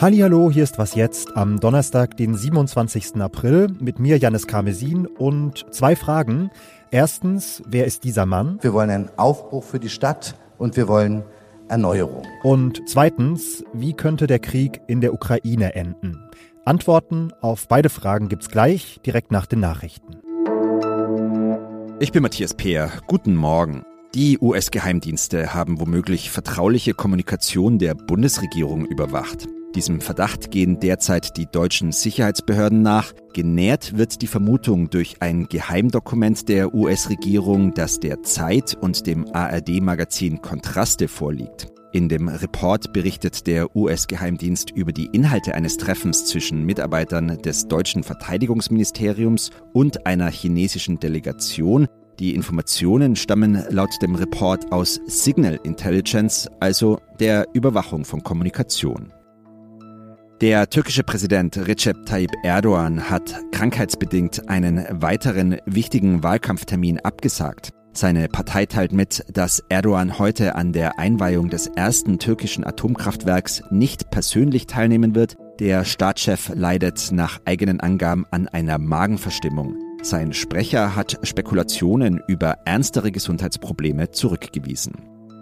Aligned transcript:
Hallo, 0.00 0.50
hier 0.50 0.62
ist 0.62 0.78
was 0.78 0.94
jetzt 0.94 1.36
am 1.36 1.60
Donnerstag, 1.60 2.16
den 2.16 2.34
27. 2.34 3.16
April 3.20 3.66
mit 3.80 3.98
mir 3.98 4.16
Janis 4.16 4.46
Karmesin 4.46 5.04
und 5.04 5.66
zwei 5.72 5.94
Fragen. 5.94 6.50
Erstens, 6.90 7.62
wer 7.66 7.84
ist 7.84 8.04
dieser 8.04 8.24
Mann? 8.24 8.58
Wir 8.62 8.72
wollen 8.72 8.88
einen 8.88 9.10
Aufbruch 9.18 9.62
für 9.62 9.78
die 9.78 9.90
Stadt 9.90 10.36
und 10.56 10.78
wir 10.78 10.88
wollen 10.88 11.22
Erneuerung. 11.68 12.22
Und 12.42 12.80
zweitens, 12.86 13.62
wie 13.74 13.92
könnte 13.92 14.26
der 14.26 14.38
Krieg 14.38 14.80
in 14.86 15.02
der 15.02 15.12
Ukraine 15.12 15.74
enden? 15.74 16.16
Antworten 16.64 17.34
auf 17.42 17.68
beide 17.68 17.90
Fragen 17.90 18.30
gibt's 18.30 18.48
gleich 18.48 19.00
direkt 19.04 19.30
nach 19.30 19.44
den 19.44 19.60
Nachrichten. 19.60 20.16
Ich 21.98 22.10
bin 22.10 22.22
Matthias 22.22 22.54
Peer. 22.54 22.90
Guten 23.06 23.36
Morgen. 23.36 23.82
Die 24.14 24.38
US-Geheimdienste 24.40 25.52
haben 25.52 25.78
womöglich 25.78 26.30
vertrauliche 26.30 26.94
Kommunikation 26.94 27.78
der 27.78 27.94
Bundesregierung 27.94 28.86
überwacht. 28.86 29.46
Diesem 29.74 30.00
Verdacht 30.00 30.50
gehen 30.50 30.80
derzeit 30.80 31.36
die 31.36 31.46
deutschen 31.46 31.92
Sicherheitsbehörden 31.92 32.82
nach. 32.82 33.12
Genährt 33.32 33.96
wird 33.96 34.20
die 34.20 34.26
Vermutung 34.26 34.90
durch 34.90 35.16
ein 35.20 35.46
Geheimdokument 35.48 36.48
der 36.48 36.74
US-Regierung, 36.74 37.72
das 37.74 38.00
der 38.00 38.22
Zeit 38.22 38.76
und 38.80 39.06
dem 39.06 39.32
ARD-Magazin 39.32 40.42
Kontraste 40.42 41.06
vorliegt. 41.06 41.68
In 41.92 42.08
dem 42.08 42.28
Report 42.28 42.92
berichtet 42.92 43.46
der 43.46 43.74
US-Geheimdienst 43.76 44.70
über 44.72 44.92
die 44.92 45.06
Inhalte 45.06 45.54
eines 45.54 45.76
Treffens 45.76 46.24
zwischen 46.24 46.64
Mitarbeitern 46.64 47.38
des 47.42 47.68
deutschen 47.68 48.02
Verteidigungsministeriums 48.02 49.50
und 49.72 50.04
einer 50.04 50.30
chinesischen 50.30 50.98
Delegation. 50.98 51.86
Die 52.18 52.34
Informationen 52.34 53.14
stammen 53.14 53.64
laut 53.70 53.90
dem 54.02 54.16
Report 54.16 54.72
aus 54.72 55.00
Signal 55.06 55.60
Intelligence, 55.62 56.48
also 56.58 56.98
der 57.20 57.46
Überwachung 57.54 58.04
von 58.04 58.22
Kommunikation. 58.22 59.12
Der 60.40 60.70
türkische 60.70 61.04
Präsident 61.04 61.58
Recep 61.58 62.06
Tayyip 62.06 62.30
Erdogan 62.42 63.10
hat 63.10 63.34
krankheitsbedingt 63.52 64.48
einen 64.48 64.86
weiteren 64.90 65.58
wichtigen 65.66 66.22
Wahlkampftermin 66.22 66.98
abgesagt. 66.98 67.72
Seine 67.92 68.26
Partei 68.28 68.64
teilt 68.64 68.92
mit, 68.92 69.22
dass 69.30 69.62
Erdogan 69.68 70.18
heute 70.18 70.54
an 70.54 70.72
der 70.72 70.98
Einweihung 70.98 71.50
des 71.50 71.66
ersten 71.66 72.18
türkischen 72.18 72.64
Atomkraftwerks 72.64 73.62
nicht 73.70 74.10
persönlich 74.10 74.66
teilnehmen 74.66 75.14
wird. 75.14 75.36
Der 75.58 75.84
Staatschef 75.84 76.50
leidet 76.54 77.12
nach 77.12 77.38
eigenen 77.44 77.80
Angaben 77.80 78.24
an 78.30 78.48
einer 78.48 78.78
Magenverstimmung. 78.78 79.76
Sein 80.00 80.32
Sprecher 80.32 80.96
hat 80.96 81.18
Spekulationen 81.22 82.18
über 82.28 82.56
ernstere 82.64 83.12
Gesundheitsprobleme 83.12 84.12
zurückgewiesen. 84.12 84.94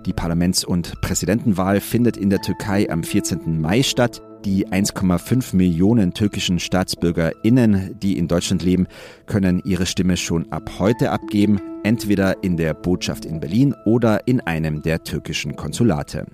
Die 0.07 0.13
Parlaments- 0.13 0.65
und 0.65 1.01
Präsidentenwahl 1.03 1.81
findet 1.81 2.17
in 2.17 2.31
der 2.31 2.41
Türkei 2.41 2.91
am 2.91 3.05
14. 3.05 3.61
Mai 3.61 3.85
statt. 3.85 4.23
Die 4.45 4.69
1,5 4.69 5.57
Millionen 5.57 6.15
türkischen 6.15 6.61
StaatsbürgerInnen, 6.61 7.99
die 8.01 8.17
in 8.17 8.29
Deutschland 8.29 8.63
leben, 8.63 8.87
können 9.27 9.61
ihre 9.65 9.85
Stimme 9.85 10.17
schon 10.17 10.51
ab 10.53 10.71
heute 10.79 11.11
abgeben, 11.11 11.61
entweder 11.83 12.43
in 12.45 12.57
der 12.57 12.75
Botschaft 12.75 13.25
in 13.25 13.41
Berlin 13.41 13.75
oder 13.85 14.27
in 14.27 14.41
einem 14.41 14.83
der 14.83 15.03
türkischen 15.03 15.57
Konsulate. 15.57 16.27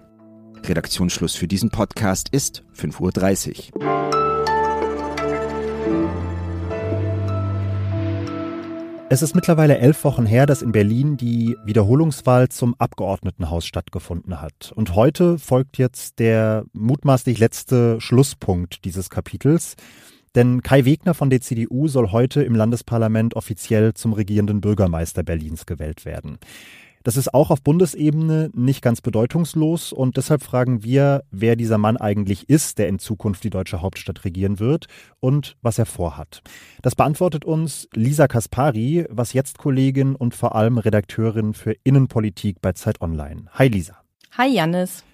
Redaktionsschluss 0.64 1.34
für 1.34 1.48
diesen 1.48 1.70
Podcast 1.70 2.28
ist 2.30 2.62
5.30 2.76 3.74
Uhr. 3.74 4.13
Es 9.10 9.20
ist 9.20 9.34
mittlerweile 9.34 9.78
elf 9.78 10.02
Wochen 10.04 10.24
her, 10.24 10.46
dass 10.46 10.62
in 10.62 10.72
Berlin 10.72 11.16
die 11.16 11.56
Wiederholungswahl 11.64 12.48
zum 12.48 12.74
Abgeordnetenhaus 12.78 13.66
stattgefunden 13.66 14.40
hat. 14.40 14.72
Und 14.74 14.94
heute 14.94 15.38
folgt 15.38 15.76
jetzt 15.76 16.18
der 16.18 16.64
mutmaßlich 16.72 17.38
letzte 17.38 18.00
Schlusspunkt 18.00 18.84
dieses 18.84 19.10
Kapitels. 19.10 19.76
Denn 20.34 20.62
Kai 20.62 20.84
Wegner 20.86 21.14
von 21.14 21.30
der 21.30 21.42
CDU 21.42 21.86
soll 21.86 22.10
heute 22.10 22.42
im 22.42 22.54
Landesparlament 22.54 23.36
offiziell 23.36 23.94
zum 23.94 24.14
regierenden 24.14 24.60
Bürgermeister 24.60 25.22
Berlins 25.22 25.66
gewählt 25.66 26.04
werden. 26.04 26.38
Das 27.04 27.18
ist 27.18 27.34
auch 27.34 27.50
auf 27.50 27.62
Bundesebene 27.62 28.50
nicht 28.54 28.80
ganz 28.80 29.02
bedeutungslos 29.02 29.92
und 29.92 30.16
deshalb 30.16 30.42
fragen 30.42 30.82
wir, 30.84 31.22
wer 31.30 31.54
dieser 31.54 31.76
Mann 31.76 31.98
eigentlich 31.98 32.48
ist, 32.48 32.78
der 32.78 32.88
in 32.88 32.98
Zukunft 32.98 33.44
die 33.44 33.50
deutsche 33.50 33.82
Hauptstadt 33.82 34.24
regieren 34.24 34.58
wird 34.58 34.86
und 35.20 35.58
was 35.60 35.78
er 35.78 35.84
vorhat. 35.84 36.40
Das 36.80 36.94
beantwortet 36.94 37.44
uns 37.44 37.88
Lisa 37.92 38.26
Kaspari, 38.26 39.04
was 39.10 39.34
jetzt 39.34 39.58
Kollegin 39.58 40.14
und 40.16 40.34
vor 40.34 40.54
allem 40.54 40.78
Redakteurin 40.78 41.52
für 41.52 41.76
Innenpolitik 41.84 42.62
bei 42.62 42.72
Zeit 42.72 43.02
Online. 43.02 43.48
Hi 43.52 43.68
Lisa. 43.68 43.98
Hi 44.38 44.48
Jannis. 44.48 45.04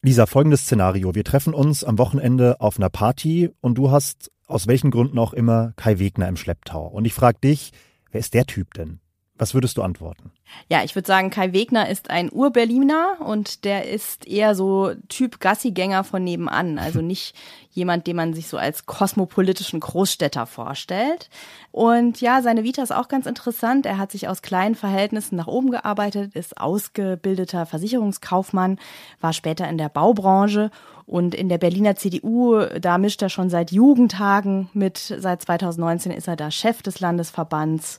Lisa, 0.00 0.24
folgendes 0.24 0.62
Szenario. 0.62 1.14
Wir 1.14 1.24
treffen 1.24 1.52
uns 1.52 1.84
am 1.84 1.98
Wochenende 1.98 2.62
auf 2.62 2.78
einer 2.78 2.88
Party 2.88 3.50
und 3.60 3.76
du 3.76 3.90
hast 3.90 4.32
aus 4.46 4.68
welchen 4.68 4.90
Gründen 4.90 5.18
auch 5.18 5.34
immer 5.34 5.74
Kai 5.76 5.98
Wegner 5.98 6.28
im 6.28 6.38
Schlepptau. 6.38 6.86
Und 6.86 7.04
ich 7.04 7.12
frage 7.12 7.40
dich, 7.44 7.72
wer 8.10 8.20
ist 8.20 8.32
der 8.32 8.46
Typ 8.46 8.72
denn? 8.72 9.00
Was 9.38 9.52
würdest 9.52 9.76
du 9.76 9.82
antworten? 9.82 10.30
Ja, 10.68 10.82
ich 10.82 10.94
würde 10.94 11.06
sagen, 11.06 11.28
Kai 11.28 11.52
Wegner 11.52 11.88
ist 11.90 12.08
ein 12.08 12.32
Ur-Berliner 12.32 13.16
und 13.20 13.64
der 13.64 13.88
ist 13.88 14.26
eher 14.26 14.54
so 14.54 14.92
Typ 15.08 15.40
Gassigänger 15.40 16.04
von 16.04 16.24
nebenan. 16.24 16.78
Also 16.78 17.00
nicht 17.02 17.34
jemand, 17.70 18.06
den 18.06 18.16
man 18.16 18.32
sich 18.32 18.48
so 18.48 18.56
als 18.56 18.86
kosmopolitischen 18.86 19.80
Großstädter 19.80 20.46
vorstellt. 20.46 21.28
Und 21.70 22.22
ja, 22.22 22.40
seine 22.40 22.64
Vita 22.64 22.82
ist 22.82 22.94
auch 22.94 23.08
ganz 23.08 23.26
interessant. 23.26 23.84
Er 23.84 23.98
hat 23.98 24.10
sich 24.10 24.28
aus 24.28 24.40
kleinen 24.40 24.74
Verhältnissen 24.74 25.36
nach 25.36 25.48
oben 25.48 25.70
gearbeitet, 25.70 26.34
ist 26.34 26.58
ausgebildeter 26.58 27.66
Versicherungskaufmann, 27.66 28.78
war 29.20 29.34
später 29.34 29.68
in 29.68 29.76
der 29.76 29.90
Baubranche 29.90 30.70
und 31.04 31.34
in 31.34 31.50
der 31.50 31.58
Berliner 31.58 31.96
CDU, 31.96 32.62
da 32.80 32.96
mischt 32.96 33.20
er 33.20 33.28
schon 33.28 33.50
seit 33.50 33.70
Jugendtagen 33.70 34.70
mit. 34.72 34.96
Seit 34.96 35.42
2019 35.42 36.12
ist 36.12 36.26
er 36.28 36.36
da 36.36 36.50
Chef 36.50 36.80
des 36.80 37.00
Landesverbands 37.00 37.98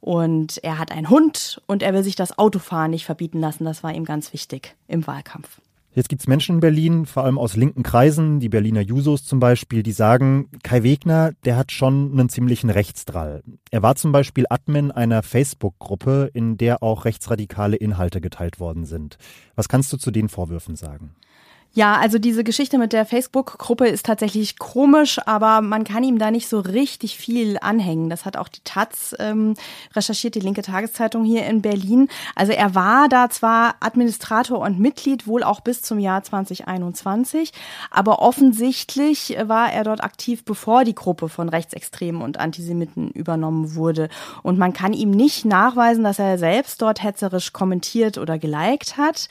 und 0.00 0.58
er 0.62 0.78
hat 0.78 0.92
einen 0.92 1.10
Hund 1.10 1.62
und 1.66 1.82
er 1.82 1.94
will 1.94 2.02
sich 2.02 2.16
das 2.16 2.38
Autofahren 2.38 2.90
nicht 2.90 3.04
verbieten 3.04 3.40
lassen. 3.40 3.64
Das 3.64 3.82
war 3.82 3.94
ihm 3.94 4.04
ganz 4.04 4.32
wichtig 4.32 4.76
im 4.88 5.06
Wahlkampf. 5.06 5.60
Jetzt 5.92 6.08
gibt 6.08 6.22
es 6.22 6.28
Menschen 6.28 6.56
in 6.56 6.60
Berlin, 6.60 7.04
vor 7.04 7.24
allem 7.24 7.36
aus 7.36 7.56
linken 7.56 7.82
Kreisen, 7.82 8.38
die 8.38 8.48
Berliner 8.48 8.80
Jusos 8.80 9.24
zum 9.24 9.40
Beispiel, 9.40 9.82
die 9.82 9.90
sagen, 9.90 10.48
Kai 10.62 10.84
Wegner, 10.84 11.32
der 11.44 11.56
hat 11.56 11.72
schon 11.72 12.12
einen 12.12 12.28
ziemlichen 12.28 12.70
Rechtsdrall. 12.70 13.42
Er 13.72 13.82
war 13.82 13.96
zum 13.96 14.12
Beispiel 14.12 14.44
Admin 14.48 14.92
einer 14.92 15.24
Facebook-Gruppe, 15.24 16.30
in 16.32 16.56
der 16.56 16.84
auch 16.84 17.06
rechtsradikale 17.06 17.74
Inhalte 17.74 18.20
geteilt 18.20 18.60
worden 18.60 18.84
sind. 18.84 19.18
Was 19.56 19.68
kannst 19.68 19.92
du 19.92 19.96
zu 19.96 20.12
den 20.12 20.28
Vorwürfen 20.28 20.76
sagen? 20.76 21.16
Ja, 21.72 21.98
also 21.98 22.18
diese 22.18 22.42
Geschichte 22.42 22.78
mit 22.78 22.92
der 22.92 23.06
Facebook-Gruppe 23.06 23.86
ist 23.86 24.04
tatsächlich 24.04 24.58
komisch, 24.58 25.20
aber 25.24 25.60
man 25.60 25.84
kann 25.84 26.02
ihm 26.02 26.18
da 26.18 26.32
nicht 26.32 26.48
so 26.48 26.58
richtig 26.58 27.16
viel 27.16 27.58
anhängen. 27.60 28.10
Das 28.10 28.24
hat 28.24 28.36
auch 28.36 28.48
die 28.48 28.62
Taz 28.64 29.14
ähm, 29.20 29.54
recherchiert, 29.94 30.34
die 30.34 30.40
linke 30.40 30.62
Tageszeitung 30.62 31.22
hier 31.24 31.46
in 31.46 31.62
Berlin. 31.62 32.08
Also 32.34 32.50
er 32.50 32.74
war 32.74 33.08
da 33.08 33.30
zwar 33.30 33.76
Administrator 33.78 34.58
und 34.58 34.80
Mitglied, 34.80 35.28
wohl 35.28 35.44
auch 35.44 35.60
bis 35.60 35.80
zum 35.80 36.00
Jahr 36.00 36.24
2021, 36.24 37.52
aber 37.92 38.18
offensichtlich 38.18 39.36
war 39.40 39.72
er 39.72 39.84
dort 39.84 40.02
aktiv, 40.02 40.44
bevor 40.44 40.82
die 40.82 40.96
Gruppe 40.96 41.28
von 41.28 41.48
Rechtsextremen 41.48 42.20
und 42.20 42.40
Antisemiten 42.40 43.12
übernommen 43.12 43.76
wurde. 43.76 44.08
Und 44.42 44.58
man 44.58 44.72
kann 44.72 44.92
ihm 44.92 45.12
nicht 45.12 45.44
nachweisen, 45.44 46.02
dass 46.02 46.18
er 46.18 46.36
selbst 46.36 46.82
dort 46.82 47.00
hetzerisch 47.00 47.52
kommentiert 47.52 48.18
oder 48.18 48.40
geliked 48.40 48.96
hat. 48.96 49.28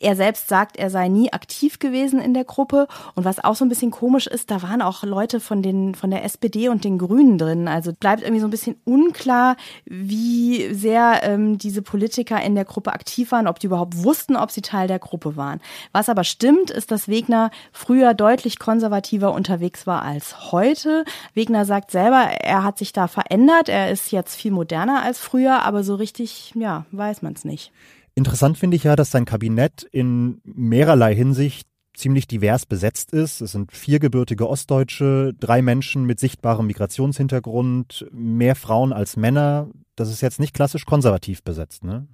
Er 0.00 0.16
selbst 0.16 0.48
sagt, 0.48 0.78
er 0.78 0.88
sei 0.88 1.08
nie 1.08 1.30
aktiv 1.34 1.80
gewesen 1.82 2.18
in 2.18 2.32
der 2.32 2.44
Gruppe. 2.44 2.88
Und 3.14 3.26
was 3.26 3.44
auch 3.44 3.54
so 3.54 3.66
ein 3.66 3.68
bisschen 3.68 3.90
komisch 3.90 4.26
ist, 4.26 4.50
da 4.50 4.62
waren 4.62 4.80
auch 4.80 5.02
Leute 5.02 5.38
von 5.38 5.62
den, 5.62 5.94
von 5.94 6.10
der 6.10 6.24
SPD 6.24 6.70
und 6.70 6.84
den 6.84 6.96
Grünen 6.96 7.36
drin. 7.36 7.68
Also 7.68 7.92
bleibt 7.92 8.22
irgendwie 8.22 8.40
so 8.40 8.46
ein 8.46 8.50
bisschen 8.50 8.76
unklar, 8.84 9.56
wie 9.84 10.72
sehr 10.72 11.20
ähm, 11.24 11.58
diese 11.58 11.82
Politiker 11.82 12.40
in 12.42 12.54
der 12.54 12.64
Gruppe 12.64 12.92
aktiv 12.92 13.32
waren, 13.32 13.46
ob 13.46 13.58
die 13.58 13.66
überhaupt 13.66 14.02
wussten, 14.02 14.36
ob 14.36 14.50
sie 14.50 14.62
Teil 14.62 14.88
der 14.88 14.98
Gruppe 14.98 15.36
waren. 15.36 15.60
Was 15.92 16.08
aber 16.08 16.24
stimmt, 16.24 16.70
ist, 16.70 16.90
dass 16.90 17.08
Wegner 17.08 17.50
früher 17.72 18.14
deutlich 18.14 18.58
konservativer 18.58 19.34
unterwegs 19.34 19.86
war 19.86 20.02
als 20.02 20.52
heute. 20.52 21.04
Wegner 21.34 21.66
sagt 21.66 21.90
selber, 21.90 22.22
er 22.22 22.64
hat 22.64 22.78
sich 22.78 22.92
da 22.94 23.08
verändert. 23.08 23.68
Er 23.68 23.90
ist 23.90 24.12
jetzt 24.12 24.36
viel 24.36 24.52
moderner 24.52 25.02
als 25.02 25.18
früher, 25.18 25.62
aber 25.64 25.84
so 25.84 25.96
richtig, 25.96 26.52
ja, 26.54 26.86
weiß 26.92 27.22
man 27.22 27.34
es 27.34 27.44
nicht. 27.44 27.72
Interessant 28.14 28.58
finde 28.58 28.76
ich 28.76 28.84
ja, 28.84 28.94
dass 28.94 29.10
sein 29.10 29.24
Kabinett 29.24 29.84
in 29.90 30.40
mehrerlei 30.44 31.14
Hinsicht 31.14 31.66
ziemlich 31.94 32.26
divers 32.26 32.66
besetzt 32.66 33.12
ist. 33.12 33.40
Es 33.40 33.52
sind 33.52 33.72
vier 33.72 33.98
gebürtige 33.98 34.48
Ostdeutsche, 34.48 35.34
drei 35.38 35.62
Menschen 35.62 36.04
mit 36.04 36.20
sichtbarem 36.20 36.66
Migrationshintergrund, 36.66 38.06
mehr 38.12 38.56
Frauen 38.56 38.92
als 38.92 39.16
Männer. 39.16 39.68
Das 39.96 40.10
ist 40.10 40.20
jetzt 40.20 40.40
nicht 40.40 40.54
klassisch 40.54 40.86
konservativ 40.86 41.42
besetzt, 41.42 41.84
ne? 41.84 42.06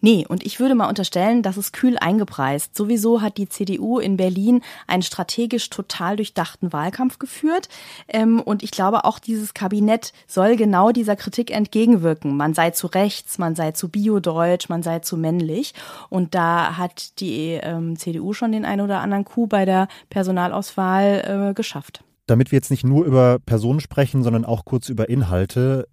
Nee, 0.00 0.24
und 0.28 0.46
ich 0.46 0.60
würde 0.60 0.76
mal 0.76 0.88
unterstellen, 0.88 1.42
das 1.42 1.56
ist 1.56 1.72
kühl 1.72 1.98
eingepreist. 1.98 2.76
Sowieso 2.76 3.20
hat 3.20 3.36
die 3.36 3.48
CDU 3.48 3.98
in 3.98 4.16
Berlin 4.16 4.62
einen 4.86 5.02
strategisch 5.02 5.70
total 5.70 6.16
durchdachten 6.16 6.72
Wahlkampf 6.72 7.18
geführt. 7.18 7.68
Ähm, 8.06 8.40
und 8.40 8.62
ich 8.62 8.70
glaube, 8.70 9.04
auch 9.04 9.18
dieses 9.18 9.54
Kabinett 9.54 10.12
soll 10.28 10.56
genau 10.56 10.92
dieser 10.92 11.16
Kritik 11.16 11.50
entgegenwirken. 11.50 12.36
Man 12.36 12.54
sei 12.54 12.70
zu 12.70 12.86
rechts, 12.86 13.38
man 13.38 13.56
sei 13.56 13.72
zu 13.72 13.88
biodeutsch, 13.88 14.68
man 14.68 14.82
sei 14.84 15.00
zu 15.00 15.16
männlich. 15.16 15.74
Und 16.10 16.34
da 16.34 16.76
hat 16.76 17.20
die 17.20 17.58
ähm, 17.60 17.96
CDU 17.96 18.32
schon 18.32 18.52
den 18.52 18.64
einen 18.64 18.82
oder 18.82 19.00
anderen 19.00 19.24
Coup 19.24 19.48
bei 19.48 19.64
der 19.64 19.88
Personalauswahl 20.10 21.50
äh, 21.50 21.54
geschafft. 21.54 22.04
Damit 22.28 22.52
wir 22.52 22.58
jetzt 22.58 22.70
nicht 22.70 22.84
nur 22.84 23.04
über 23.04 23.38
Personen 23.38 23.80
sprechen, 23.80 24.22
sondern 24.22 24.44
auch 24.44 24.64
kurz 24.64 24.90
über 24.90 25.08
Inhalte. 25.08 25.88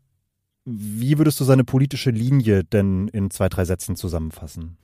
Wie 0.65 1.19
würdest 1.19 1.39
du 1.39 1.43
seine 1.43 1.63
politische 1.63 2.09
Linie 2.09 2.63
denn 2.63 3.07
in 3.09 3.29
zwei, 3.29 3.49
drei 3.49 3.65
Sätzen 3.65 3.95
zusammenfassen? 3.95 4.77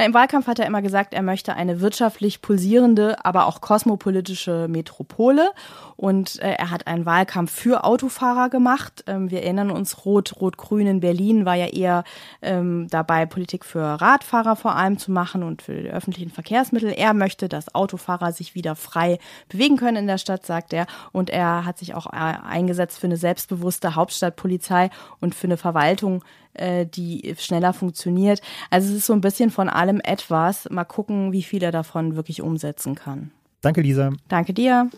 Na, 0.00 0.06
Im 0.06 0.14
Wahlkampf 0.14 0.46
hat 0.46 0.58
er 0.58 0.64
immer 0.64 0.80
gesagt, 0.80 1.12
er 1.12 1.20
möchte 1.20 1.52
eine 1.52 1.82
wirtschaftlich 1.82 2.40
pulsierende, 2.40 3.22
aber 3.22 3.44
auch 3.44 3.60
kosmopolitische 3.60 4.66
Metropole. 4.66 5.50
Und 5.96 6.40
äh, 6.40 6.52
er 6.52 6.70
hat 6.70 6.86
einen 6.86 7.04
Wahlkampf 7.04 7.52
für 7.52 7.84
Autofahrer 7.84 8.48
gemacht. 8.48 9.04
Ähm, 9.06 9.30
wir 9.30 9.42
erinnern 9.42 9.70
uns, 9.70 10.06
Rot, 10.06 10.40
Rot-Grün 10.40 10.86
in 10.86 11.00
Berlin 11.00 11.44
war 11.44 11.54
ja 11.54 11.66
eher 11.66 12.04
ähm, 12.40 12.86
dabei, 12.88 13.26
Politik 13.26 13.62
für 13.62 13.82
Radfahrer 13.82 14.56
vor 14.56 14.74
allem 14.74 14.96
zu 14.96 15.12
machen 15.12 15.42
und 15.42 15.60
für 15.60 15.74
die 15.74 15.90
öffentlichen 15.90 16.30
Verkehrsmittel. 16.30 16.94
Er 16.96 17.12
möchte, 17.12 17.50
dass 17.50 17.74
Autofahrer 17.74 18.32
sich 18.32 18.54
wieder 18.54 18.76
frei 18.76 19.18
bewegen 19.50 19.76
können 19.76 19.98
in 19.98 20.06
der 20.06 20.16
Stadt, 20.16 20.46
sagt 20.46 20.72
er. 20.72 20.86
Und 21.12 21.28
er 21.28 21.66
hat 21.66 21.76
sich 21.76 21.92
auch 21.92 22.06
äh, 22.06 22.16
eingesetzt 22.16 22.98
für 22.98 23.06
eine 23.06 23.18
selbstbewusste 23.18 23.96
Hauptstadtpolizei 23.96 24.88
und 25.20 25.34
für 25.34 25.46
eine 25.46 25.58
Verwaltung, 25.58 26.24
äh, 26.54 26.86
die 26.86 27.34
schneller 27.38 27.72
funktioniert. 27.72 28.40
Also 28.70 28.90
es 28.90 28.98
ist 28.98 29.06
so 29.06 29.12
ein 29.12 29.20
bisschen 29.20 29.50
von 29.50 29.68
allem 29.68 30.00
etwas. 30.02 30.68
Mal 30.70 30.84
gucken, 30.84 31.32
wie 31.32 31.42
viel 31.42 31.62
er 31.62 31.72
davon 31.72 32.16
wirklich 32.16 32.42
umsetzen 32.42 32.94
kann. 32.94 33.30
Danke, 33.60 33.82
Lisa. 33.82 34.12
Danke 34.28 34.54
dir. 34.54 34.88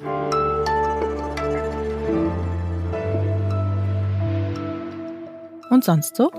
Und 5.70 5.84
sonst 5.84 6.16
so? 6.16 6.30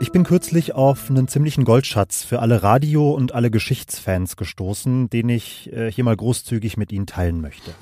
Ich 0.00 0.12
bin 0.12 0.24
kürzlich 0.24 0.74
auf 0.74 1.08
einen 1.08 1.28
ziemlichen 1.28 1.64
Goldschatz 1.64 2.24
für 2.24 2.40
alle 2.40 2.62
Radio- 2.62 3.12
und 3.12 3.32
alle 3.32 3.50
Geschichtsfans 3.50 4.36
gestoßen, 4.36 5.08
den 5.08 5.28
ich 5.28 5.72
äh, 5.72 5.90
hier 5.90 6.04
mal 6.04 6.16
großzügig 6.16 6.76
mit 6.76 6.92
Ihnen 6.92 7.06
teilen 7.06 7.40
möchte. 7.40 7.72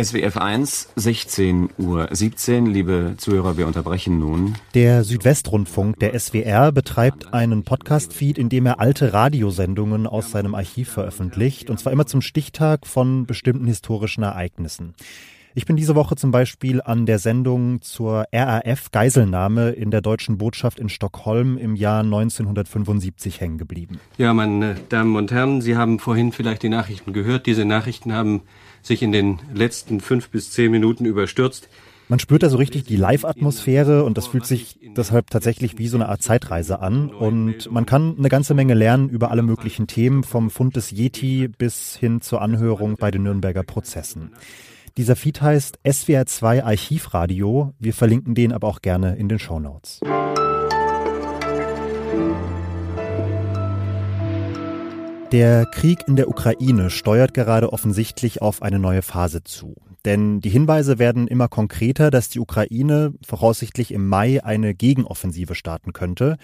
SWF 0.00 0.36
1, 0.36 0.90
16 0.94 1.70
Uhr 1.76 2.06
17. 2.12 2.66
Liebe 2.66 3.14
Zuhörer, 3.16 3.56
wir 3.56 3.66
unterbrechen 3.66 4.20
nun. 4.20 4.54
Der 4.74 5.02
Südwestrundfunk, 5.02 5.98
der 5.98 6.16
SWR, 6.16 6.70
betreibt 6.70 7.34
einen 7.34 7.64
Podcast-Feed, 7.64 8.38
in 8.38 8.48
dem 8.48 8.66
er 8.66 8.78
alte 8.78 9.12
Radiosendungen 9.12 10.06
aus 10.06 10.30
seinem 10.30 10.54
Archiv 10.54 10.90
veröffentlicht, 10.90 11.68
und 11.68 11.80
zwar 11.80 11.92
immer 11.92 12.06
zum 12.06 12.22
Stichtag 12.22 12.86
von 12.86 13.26
bestimmten 13.26 13.66
historischen 13.66 14.22
Ereignissen. 14.22 14.94
Ich 15.56 15.66
bin 15.66 15.74
diese 15.74 15.96
Woche 15.96 16.14
zum 16.14 16.30
Beispiel 16.30 16.80
an 16.80 17.04
der 17.04 17.18
Sendung 17.18 17.82
zur 17.82 18.26
RAF-Geiselnahme 18.32 19.70
in 19.70 19.90
der 19.90 20.00
deutschen 20.00 20.38
Botschaft 20.38 20.78
in 20.78 20.88
Stockholm 20.88 21.58
im 21.58 21.74
Jahr 21.74 22.04
1975 22.04 23.40
hängen 23.40 23.58
geblieben. 23.58 23.98
Ja, 24.16 24.32
meine 24.32 24.76
Damen 24.90 25.16
und 25.16 25.32
Herren, 25.32 25.60
Sie 25.60 25.76
haben 25.76 25.98
vorhin 25.98 26.30
vielleicht 26.30 26.62
die 26.62 26.68
Nachrichten 26.68 27.12
gehört. 27.12 27.46
Diese 27.46 27.64
Nachrichten 27.64 28.12
haben 28.12 28.42
sich 28.88 29.02
in 29.02 29.12
den 29.12 29.38
letzten 29.54 30.00
fünf 30.00 30.30
bis 30.30 30.50
zehn 30.50 30.72
Minuten 30.72 31.04
überstürzt. 31.04 31.68
Man 32.08 32.18
spürt 32.18 32.42
da 32.42 32.48
so 32.48 32.56
richtig 32.56 32.84
die 32.84 32.96
Live-Atmosphäre 32.96 34.02
und 34.02 34.16
das 34.16 34.28
fühlt 34.28 34.46
sich 34.46 34.78
deshalb 34.96 35.28
tatsächlich 35.28 35.76
wie 35.76 35.88
so 35.88 35.98
eine 35.98 36.08
Art 36.08 36.22
Zeitreise 36.22 36.80
an. 36.80 37.10
Und 37.10 37.70
man 37.70 37.84
kann 37.84 38.16
eine 38.18 38.30
ganze 38.30 38.54
Menge 38.54 38.72
lernen 38.72 39.10
über 39.10 39.30
alle 39.30 39.42
möglichen 39.42 39.86
Themen, 39.86 40.24
vom 40.24 40.48
Fund 40.48 40.74
des 40.74 40.90
Yeti 40.90 41.48
bis 41.48 41.96
hin 41.96 42.22
zur 42.22 42.40
Anhörung 42.40 42.96
bei 42.96 43.10
den 43.10 43.24
Nürnberger 43.24 43.62
Prozessen. 43.62 44.32
Dieser 44.96 45.16
Feed 45.16 45.42
heißt 45.42 45.80
SWR2 45.84 46.62
Archivradio. 46.62 47.74
Wir 47.78 47.92
verlinken 47.92 48.34
den 48.34 48.52
aber 48.52 48.68
auch 48.68 48.80
gerne 48.80 49.16
in 49.16 49.28
den 49.28 49.38
Show 49.38 49.60
Notes. 49.60 50.00
Der 55.32 55.66
Krieg 55.66 56.08
in 56.08 56.16
der 56.16 56.28
Ukraine 56.30 56.88
steuert 56.88 57.34
gerade 57.34 57.70
offensichtlich 57.70 58.40
auf 58.40 58.62
eine 58.62 58.78
neue 58.78 59.02
Phase 59.02 59.44
zu. 59.44 59.74
Denn 60.06 60.40
die 60.40 60.48
Hinweise 60.48 60.98
werden 60.98 61.28
immer 61.28 61.48
konkreter, 61.48 62.10
dass 62.10 62.30
die 62.30 62.40
Ukraine 62.40 63.12
voraussichtlich 63.22 63.92
im 63.92 64.08
Mai 64.08 64.42
eine 64.42 64.74
Gegenoffensive 64.74 65.54
starten 65.54 65.92
könnte. 65.92 66.38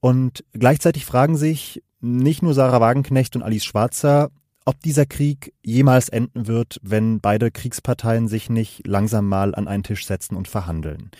Und 0.00 0.42
gleichzeitig 0.52 1.04
fragen 1.04 1.36
sich 1.36 1.82
nicht 2.00 2.42
nur 2.42 2.54
Sarah 2.54 2.80
Wagenknecht 2.80 3.36
und 3.36 3.42
Alice 3.42 3.64
Schwarzer, 3.64 4.30
ob 4.64 4.80
dieser 4.80 5.04
Krieg 5.04 5.52
jemals 5.62 6.08
enden 6.08 6.46
wird, 6.46 6.80
wenn 6.82 7.20
beide 7.20 7.50
Kriegsparteien 7.50 8.28
sich 8.28 8.48
nicht 8.48 8.86
langsam 8.86 9.28
mal 9.28 9.54
an 9.54 9.68
einen 9.68 9.82
Tisch 9.82 10.06
setzen 10.06 10.34
und 10.34 10.48
verhandeln. 10.48 11.10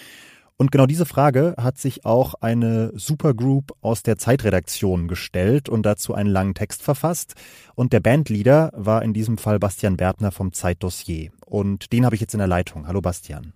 Und 0.56 0.70
genau 0.70 0.86
diese 0.86 1.04
Frage 1.04 1.54
hat 1.58 1.78
sich 1.78 2.04
auch 2.04 2.34
eine 2.34 2.92
Supergroup 2.94 3.72
aus 3.80 4.04
der 4.04 4.18
Zeitredaktion 4.18 5.08
gestellt 5.08 5.68
und 5.68 5.84
dazu 5.84 6.14
einen 6.14 6.30
langen 6.30 6.54
Text 6.54 6.82
verfasst. 6.82 7.34
Und 7.74 7.92
der 7.92 7.98
Bandleader 8.00 8.70
war 8.74 9.02
in 9.02 9.12
diesem 9.12 9.36
Fall 9.36 9.58
Bastian 9.58 9.96
Bertner 9.96 10.30
vom 10.30 10.52
Zeitdossier. 10.52 11.32
Und 11.44 11.92
den 11.92 12.04
habe 12.04 12.14
ich 12.14 12.20
jetzt 12.20 12.34
in 12.34 12.38
der 12.38 12.46
Leitung. 12.46 12.86
Hallo 12.86 13.00
Bastian. 13.00 13.52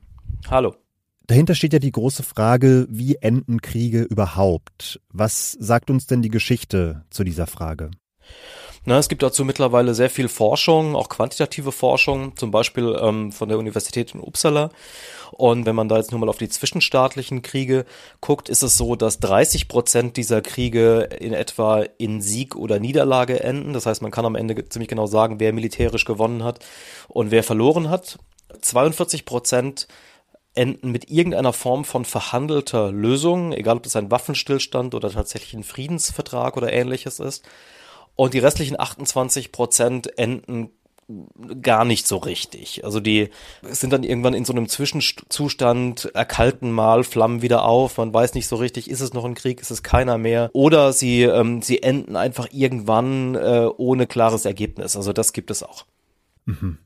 Hallo. 0.51 0.75
Dahinter 1.29 1.55
steht 1.55 1.75
ja 1.75 1.79
die 1.79 1.93
große 1.93 2.23
Frage, 2.23 2.87
wie 2.91 3.17
enden 3.17 3.61
Kriege 3.61 4.03
überhaupt? 4.03 5.01
Was 5.11 5.53
sagt 5.53 5.91
uns 5.91 6.07
denn 6.07 6.23
die 6.23 6.31
Geschichte 6.31 7.05
zu 7.11 7.23
dieser 7.23 7.47
Frage? 7.47 7.91
Na, 8.85 8.99
es 8.99 9.09
gibt 9.09 9.23
dazu 9.23 9.45
mittlerweile 9.45 9.95
sehr 9.95 10.11
viel 10.11 10.29
Forschung, 10.29 10.97
auch 10.97 11.09
quantitative 11.09 11.73
Forschung, 11.73 12.37
zum 12.37 12.51
Beispiel 12.51 12.97
ähm, 13.01 13.33
von 13.33 13.49
der 13.49 13.59
Universität 13.59 14.15
in 14.15 14.21
Uppsala. 14.21 14.71
Und 15.33 15.67
wenn 15.67 15.77
man 15.77 15.89
da 15.89 15.97
jetzt 15.97 16.11
nur 16.11 16.21
mal 16.21 16.29
auf 16.29 16.39
die 16.39 16.49
zwischenstaatlichen 16.49 17.43
Kriege 17.43 17.85
guckt, 18.21 18.49
ist 18.49 18.63
es 18.63 18.77
so, 18.77 18.97
dass 18.97 19.21
30 19.21 19.69
Prozent 19.69 20.17
dieser 20.17 20.41
Kriege 20.41 21.09
in 21.21 21.33
etwa 21.33 21.83
in 21.99 22.21
Sieg 22.21 22.57
oder 22.57 22.79
Niederlage 22.79 23.41
enden. 23.41 23.73
Das 23.73 23.87
heißt, 23.87 24.01
man 24.03 24.11
kann 24.11 24.25
am 24.25 24.37
Ende 24.37 24.69
ziemlich 24.69 24.89
genau 24.89 25.07
sagen, 25.07 25.39
wer 25.39 25.53
militärisch 25.53 26.05
gewonnen 26.05 26.45
hat 26.45 26.65
und 27.09 27.31
wer 27.31 27.43
verloren 27.43 27.91
hat. 27.91 28.19
42 28.61 29.25
Prozent 29.27 29.87
enden 30.55 30.91
mit 30.91 31.11
irgendeiner 31.11 31.53
Form 31.53 31.85
von 31.85 32.05
verhandelter 32.05 32.91
Lösung, 32.91 33.53
egal 33.53 33.77
ob 33.77 33.87
es 33.87 33.97
ein 33.97 34.11
Waffenstillstand 34.11 34.95
oder 34.95 35.11
tatsächlich 35.11 35.55
ein 35.55 35.63
Friedensvertrag 35.63 36.57
oder 36.57 36.73
ähnliches 36.73 37.21
ist. 37.21 37.45
Und 38.19 38.35
die 38.35 38.41
restlichen 38.41 38.81
28 38.81 39.53
Prozent 39.53 40.19
enden 40.19 40.71
gar 41.63 41.85
nicht 41.85 42.09
so 42.09 42.17
richtig. 42.17 42.85
Also 42.85 42.99
die 42.99 43.29
sind 43.63 43.93
dann 43.93 44.03
irgendwann 44.03 44.35
in 44.35 44.45
so 44.45 44.53
einem 44.53 44.69
Zwischenzustand, 44.69 46.11
erkalten 46.17 46.73
mal, 46.73 47.05
flammen 47.05 47.43
wieder 47.43 47.63
auf, 47.63 47.97
man 47.97 48.13
weiß 48.13 48.35
nicht 48.35 48.49
so 48.49 48.57
richtig, 48.57 48.91
ist 48.91 49.01
es 49.01 49.15
noch 49.15 49.25
ein 49.25 49.37
Krieg, 49.37 49.61
ist 49.61 49.71
es 49.71 49.85
keiner 49.85 50.19
mehr. 50.19 50.51
Oder 50.53 50.93
sie, 50.93 51.23
ähm, 51.23 51.63
sie 51.63 51.81
enden 51.81 52.17
einfach 52.17 52.49
irgendwann 52.51 53.37
äh, 53.37 53.69
ohne 53.77 54.09
klares 54.09 54.45
Ergebnis. 54.45 54.97
Also 54.97 55.13
das 55.13 55.33
gibt 55.33 55.53
es 55.53 55.63
auch. 55.63 55.87
Mhm. 56.45 56.79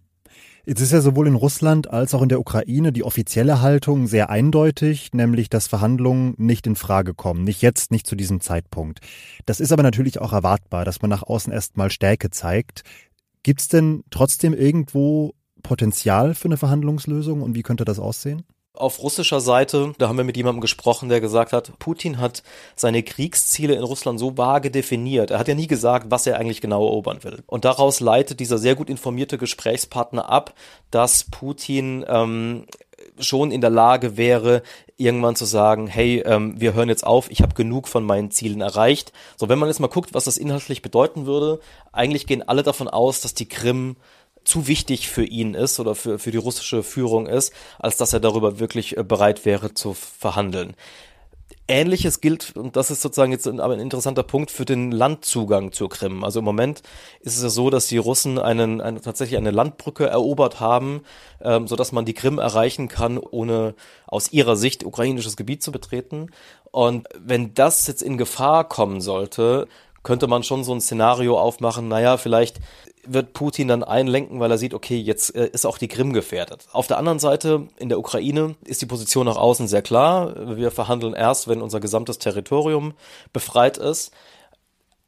Jetzt 0.65 0.81
ist 0.81 0.93
ja 0.93 1.01
sowohl 1.01 1.27
in 1.27 1.35
Russland 1.35 1.91
als 1.91 2.15
auch 2.15 2.23
in 2.23 2.29
der 2.29 2.39
Ukraine 2.39 2.93
die 2.93 3.03
offizielle 3.03 3.61
Haltung 3.63 4.07
sehr 4.07 4.31
eindeutig, 4.31 5.13
nämlich 5.13 5.51
dass 5.51 5.67
Verhandlungen 5.67 6.35
nicht 6.39 6.69
in 6.69 6.77
Frage 6.77 7.15
kommen. 7.15 7.43
Nicht 7.43 7.63
jetzt, 7.63 7.91
nicht 7.91 8.07
zu 8.07 8.15
diesem 8.15 8.41
Zeitpunkt. 8.41 9.01
Das 9.45 9.59
ist 9.59 9.73
aber 9.73 9.83
natürlich 9.83 10.21
auch 10.21 10.33
erwartbar, 10.33 10.85
dass 10.85 11.03
man 11.03 11.11
nach 11.11 11.25
außen 11.25 11.53
erstmal 11.53 11.91
Stärke 11.91 12.31
zeigt. 12.31 12.85
Gibt 13.43 13.61
es 13.61 13.67
denn 13.67 14.05
trotzdem 14.11 14.55
irgendwo 14.55 15.35
Potenzial 15.65 16.33
für 16.33 16.47
eine 16.47 16.57
Verhandlungslösung 16.57 17.43
und 17.43 17.57
wie 17.57 17.63
könnte 17.63 17.85
das 17.85 17.99
aussehen? 17.99 18.45
Auf 18.75 19.03
russischer 19.03 19.43
Seite, 19.43 19.93
da 19.99 20.09
haben 20.09 20.17
wir 20.17 20.25
mit 20.25 20.39
jemandem 20.39 20.63
gesprochen, 20.63 21.11
der 21.11 21.21
gesagt 21.21 21.53
hat, 21.53 21.79
Putin 21.79 22.19
hat 22.19 22.43
seine 22.75 23.03
Kriegsziele 23.03 23.75
in 23.75 23.83
Russland 23.83 24.19
so 24.19 24.39
vage 24.39 24.71
definiert. 24.71 25.31
Er 25.31 25.39
hat 25.39 25.49
ja 25.49 25.55
nie 25.55 25.67
gesagt, 25.67 26.07
was 26.09 26.27
er 26.27 26.39
eigentlich 26.39 26.63
genau 26.63 26.83
erobern 26.87 27.23
will. 27.23 27.43
Und 27.47 27.67
daraus 27.67 28.01
leitet 28.01 28.41
dieser 28.41 28.57
sehr 28.57 28.75
gut 28.75 28.89
informierte 28.89 29.37
Gesprächspartner 29.37 30.31
ab, 30.31 30.55
dass 30.91 31.25
Putin 31.25 32.03
ähm, 32.09 32.65
schon 33.19 33.51
in 33.51 33.61
der 33.61 33.69
Lage 33.69 34.17
wäre, 34.17 34.63
irgendwann 34.97 35.37
zu 35.37 35.45
sagen, 35.45 35.87
hey, 35.87 36.23
ähm, 36.25 36.59
wir 36.59 36.73
hören 36.73 36.89
jetzt 36.89 37.07
auf, 37.07 37.31
ich 37.31 37.43
habe 37.43 37.55
genug 37.55 37.89
von 37.89 38.05
meinen 38.05 38.31
Zielen 38.31 38.63
erreicht. 38.63 39.13
So, 39.37 39.51
wenn 39.51 39.59
man 39.59 39.69
jetzt 39.69 39.81
mal 39.81 39.89
guckt, 39.89 40.15
was 40.15 40.25
das 40.25 40.39
inhaltlich 40.39 40.81
bedeuten 40.81 41.27
würde, 41.27 41.61
eigentlich 41.93 42.27
gehen 42.27 42.47
alle 42.49 42.63
davon 42.63 42.89
aus, 42.89 43.21
dass 43.21 43.35
die 43.35 43.49
Krim 43.49 43.97
zu 44.45 44.67
wichtig 44.67 45.09
für 45.09 45.25
ihn 45.25 45.55
ist 45.55 45.81
oder 45.81 45.95
für, 45.95 46.19
für 46.19 46.31
die 46.31 46.39
russische 46.39 46.83
Führung 46.83 47.27
ist, 47.27 47.53
als 47.79 47.97
dass 47.97 48.13
er 48.13 48.21
darüber 48.21 48.59
wirklich 48.59 48.97
äh, 48.97 49.05
bereit 49.05 49.45
wäre 49.45 49.75
zu 49.75 49.95
verhandeln. 49.95 50.75
Ähnliches 51.69 52.21
gilt, 52.21 52.57
und 52.57 52.77
das 52.77 52.91
ist 52.91 53.03
sozusagen 53.03 53.33
jetzt 53.33 53.47
aber 53.47 53.73
ein 53.73 53.81
interessanter 53.81 54.25
Punkt, 54.25 54.51
für 54.51 54.65
den 54.65 54.91
Landzugang 54.91 55.73
zur 55.73 55.89
Krim. 55.89 56.25
Also 56.25 56.41
im 56.41 56.45
Moment 56.45 56.83
ist 57.21 57.37
es 57.37 57.43
ja 57.43 57.49
so, 57.49 57.71
dass 57.71 57.87
die 57.87 57.99
Russen 57.99 58.39
einen, 58.39 58.81
eine, 58.81 59.01
tatsächlich 59.01 59.39
eine 59.39 59.53
Landbrücke 59.53 60.07
erobert 60.07 60.61
haben, 60.61 61.03
ähm, 61.41 61.69
sodass 61.69 61.93
man 61.93 62.05
die 62.05 62.15
Krim 62.15 62.39
erreichen 62.39 62.89
kann, 62.89 63.17
ohne 63.17 63.75
aus 64.07 64.33
ihrer 64.33 64.57
Sicht 64.57 64.85
ukrainisches 64.85 65.37
Gebiet 65.37 65.63
zu 65.63 65.71
betreten. 65.73 66.31
Und 66.73 67.07
wenn 67.19 67.55
das 67.55 67.87
jetzt 67.87 68.03
in 68.03 68.19
Gefahr 68.19 68.69
kommen 68.69 69.01
sollte, 69.01 69.69
könnte 70.03 70.27
man 70.27 70.43
schon 70.43 70.65
so 70.65 70.73
ein 70.73 70.81
Szenario 70.81 71.39
aufmachen, 71.39 71.89
naja, 71.89 72.17
vielleicht 72.17 72.59
wird 73.05 73.33
Putin 73.33 73.69
dann 73.69 73.83
einlenken, 73.83 74.41
weil 74.41 74.51
er 74.51 74.59
sieht, 74.59 74.75
okay, 74.75 74.97
jetzt 74.97 75.35
äh, 75.35 75.49
ist 75.49 75.67
auch 75.67 75.79
die 75.79 75.89
Krim 75.89 76.13
gefährdet. 76.13 76.67
Auf 76.73 76.87
der 76.87 76.99
anderen 76.99 77.19
Seite, 77.19 77.69
in 77.79 77.89
der 77.89 77.99
Ukraine 77.99 78.55
ist 78.65 78.81
die 78.81 78.87
Position 78.87 79.27
nach 79.27 79.37
außen 79.37 79.67
sehr 79.67 79.83
klar. 79.83 80.57
Wir 80.57 80.71
verhandeln 80.71 81.15
erst, 81.15 81.49
wenn 81.49 81.63
unser 81.63 81.81
gesamtes 81.81 82.19
Territorium 82.19 82.95
befreit 83.33 83.79
ist. 83.79 84.13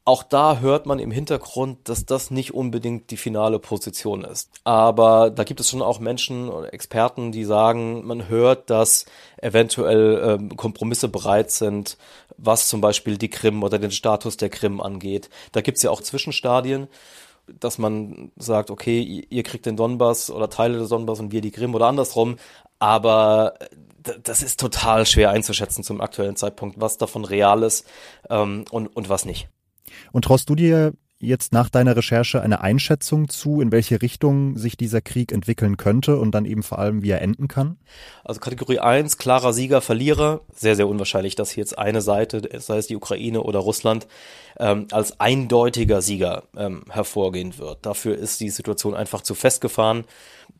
Auch 0.06 0.22
da 0.22 0.58
hört 0.58 0.84
man 0.84 0.98
im 0.98 1.10
Hintergrund, 1.10 1.88
dass 1.88 2.04
das 2.04 2.30
nicht 2.30 2.52
unbedingt 2.52 3.10
die 3.10 3.16
finale 3.16 3.58
Position 3.58 4.22
ist. 4.22 4.50
Aber 4.62 5.30
da 5.30 5.44
gibt 5.44 5.60
es 5.60 5.70
schon 5.70 5.80
auch 5.80 5.98
Menschen 5.98 6.50
oder 6.50 6.74
Experten, 6.74 7.32
die 7.32 7.44
sagen, 7.44 8.04
man 8.06 8.28
hört, 8.28 8.68
dass 8.68 9.06
eventuell 9.38 10.38
ähm, 10.40 10.56
Kompromisse 10.56 11.08
bereit 11.08 11.50
sind, 11.50 11.96
was 12.36 12.68
zum 12.68 12.82
Beispiel 12.82 13.16
die 13.16 13.30
Krim 13.30 13.62
oder 13.62 13.78
den 13.78 13.92
Status 13.92 14.36
der 14.36 14.50
Krim 14.50 14.82
angeht. 14.82 15.30
Da 15.52 15.62
gibt 15.62 15.78
es 15.78 15.82
ja 15.82 15.90
auch 15.90 16.02
Zwischenstadien 16.02 16.88
dass 17.46 17.78
man 17.78 18.32
sagt, 18.36 18.70
okay, 18.70 19.26
ihr 19.28 19.42
kriegt 19.42 19.66
den 19.66 19.76
Donbass 19.76 20.30
oder 20.30 20.48
Teile 20.48 20.78
des 20.78 20.88
Donbass 20.88 21.20
und 21.20 21.32
wir 21.32 21.40
die 21.40 21.50
Krim 21.50 21.74
oder 21.74 21.86
andersrum. 21.86 22.36
Aber 22.78 23.54
das 24.22 24.42
ist 24.42 24.60
total 24.60 25.06
schwer 25.06 25.30
einzuschätzen 25.30 25.84
zum 25.84 26.00
aktuellen 26.00 26.36
Zeitpunkt, 26.36 26.80
was 26.80 26.98
davon 26.98 27.24
real 27.24 27.62
ist 27.62 27.86
ähm, 28.30 28.64
und, 28.70 28.88
und 28.88 29.08
was 29.08 29.24
nicht. 29.24 29.48
Und 30.12 30.24
traust 30.24 30.48
du 30.48 30.54
dir 30.54 30.92
jetzt 31.24 31.52
nach 31.52 31.68
deiner 31.68 31.96
Recherche 31.96 32.42
eine 32.42 32.60
Einschätzung 32.60 33.28
zu, 33.28 33.60
in 33.60 33.72
welche 33.72 34.02
Richtung 34.02 34.56
sich 34.56 34.76
dieser 34.76 35.00
Krieg 35.00 35.32
entwickeln 35.32 35.76
könnte 35.76 36.18
und 36.18 36.32
dann 36.32 36.44
eben 36.44 36.62
vor 36.62 36.78
allem, 36.78 37.02
wie 37.02 37.10
er 37.10 37.22
enden 37.22 37.48
kann? 37.48 37.78
Also 38.24 38.40
Kategorie 38.40 38.78
1, 38.78 39.18
klarer 39.18 39.52
Sieger, 39.52 39.80
Verlierer. 39.80 40.42
Sehr, 40.52 40.76
sehr 40.76 40.88
unwahrscheinlich, 40.88 41.34
dass 41.34 41.56
jetzt 41.56 41.78
eine 41.78 42.02
Seite, 42.02 42.42
sei 42.60 42.78
es 42.78 42.86
die 42.86 42.96
Ukraine 42.96 43.42
oder 43.42 43.60
Russland, 43.60 44.06
ähm, 44.58 44.86
als 44.92 45.18
eindeutiger 45.20 46.02
Sieger 46.02 46.44
ähm, 46.56 46.84
hervorgehen 46.90 47.58
wird. 47.58 47.84
Dafür 47.86 48.16
ist 48.16 48.40
die 48.40 48.50
Situation 48.50 48.94
einfach 48.94 49.22
zu 49.22 49.34
festgefahren. 49.34 50.04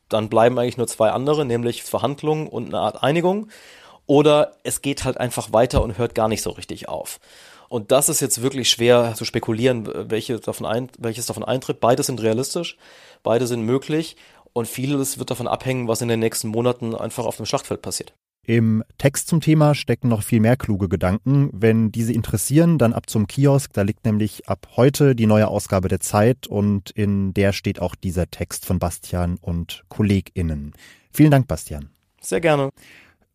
Dann 0.09 0.29
bleiben 0.29 0.59
eigentlich 0.59 0.77
nur 0.77 0.87
zwei 0.87 1.11
andere, 1.11 1.45
nämlich 1.45 1.83
Verhandlungen 1.83 2.49
und 2.49 2.67
eine 2.67 2.79
Art 2.79 3.03
Einigung. 3.03 3.49
Oder 4.07 4.57
es 4.65 4.83
geht 4.83 5.05
halt 5.05 5.19
einfach 5.19 5.53
weiter 5.53 5.83
und 5.83 5.97
hört 5.97 6.15
gar 6.15 6.29
nicht 6.29 6.43
so 6.43 6.51
richtig 6.51 6.89
auf. 6.89 7.21
Und 7.75 7.91
das 7.91 8.09
ist 8.09 8.21
jetzt 8.21 8.41
wirklich 8.41 8.69
schwer 8.69 9.15
zu 9.17 9.25
spekulieren, 9.25 9.89
welche 10.09 10.39
davon 10.39 10.65
ein, 10.65 10.91
welches 10.97 11.27
davon 11.27 11.43
eintritt. 11.43 11.81
Beide 11.81 12.05
sind 12.05 12.23
realistisch, 12.23 12.77
beide 13.25 13.49
sind 13.49 13.63
möglich 13.63 14.15
und 14.53 14.69
vieles 14.69 15.19
wird 15.19 15.33
davon 15.33 15.49
abhängen, 15.49 15.89
was 15.89 16.01
in 16.01 16.07
den 16.07 16.21
nächsten 16.21 16.47
Monaten 16.47 16.95
einfach 16.95 17.25
auf 17.25 17.37
dem 17.37 17.47
Schlachtfeld 17.47 17.83
passiert. 17.83 18.15
Im 18.47 18.85
Text 18.97 19.27
zum 19.27 19.41
Thema 19.41 19.75
stecken 19.75 20.07
noch 20.07 20.23
viel 20.23 20.39
mehr 20.39 20.57
kluge 20.57 20.89
Gedanken. 20.89 21.51
Wenn 21.53 21.91
diese 21.91 22.13
interessieren, 22.13 22.79
dann 22.79 22.93
ab 22.93 23.11
zum 23.11 23.27
Kiosk. 23.27 23.73
Da 23.73 23.83
liegt 23.83 24.05
nämlich 24.05 24.49
ab 24.49 24.69
heute 24.77 25.17
die 25.17 25.27
neue 25.27 25.49
Ausgabe 25.49 25.89
der 25.89 25.99
Zeit 25.99 26.47
und 26.47 26.93
in 26.93 27.35
der 27.35 27.53
steht 27.53 27.81
auch 27.81 27.97
dieser 27.97 28.31
Text 28.31 28.67
von 28.67 28.79
Bastian 28.79 29.37
und 29.41 29.83
KollegInnen. 29.89 30.75
Vielen 31.11 31.33
Dank, 31.33 31.49
Bastian. 31.49 31.91
Sehr 32.21 32.41
gerne. 32.41 32.71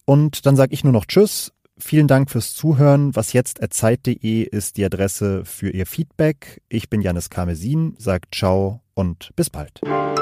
Und 0.05 0.45
dann 0.45 0.55
sage 0.55 0.73
ich 0.73 0.85
nur 0.85 0.93
noch 0.93 1.05
Tschüss. 1.05 1.51
Vielen 1.81 2.07
Dank 2.07 2.29
fürs 2.29 2.53
Zuhören. 2.53 3.15
Was 3.15 3.33
jetzt 3.33 3.59
Zeit.de 3.69 4.43
ist 4.43 4.77
die 4.77 4.85
Adresse 4.85 5.43
für 5.45 5.69
Ihr 5.69 5.85
Feedback. 5.85 6.61
Ich 6.67 6.89
bin 6.89 7.01
Janis 7.01 7.29
Karmesin, 7.29 7.95
sagt 7.97 8.35
ciao 8.35 8.81
und 8.93 9.31
bis 9.35 9.49
bald. 9.49 9.79
Gudrun 9.81 10.17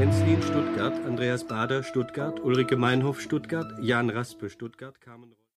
Enslin, 0.00 0.42
Stuttgart, 0.42 0.94
Andreas 1.06 1.46
Bader, 1.46 1.84
Stuttgart, 1.84 2.40
Ulrike 2.40 2.76
Meinhof, 2.76 3.20
Stuttgart, 3.20 3.72
Jan 3.80 4.10
Raspe, 4.10 4.50
Stuttgart, 4.50 5.00
Carmen 5.00 5.30